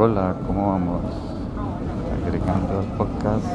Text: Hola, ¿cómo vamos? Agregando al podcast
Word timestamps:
Hola, 0.00 0.36
¿cómo 0.46 0.70
vamos? 0.70 1.02
Agregando 2.08 2.78
al 2.78 2.86
podcast 2.96 3.48